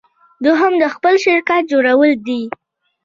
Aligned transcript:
دوهم 0.43 0.73
د 0.81 0.83
خپل 0.95 1.13
شرکت 1.25 1.61
جوړول 1.71 2.11
دي. 2.27 2.41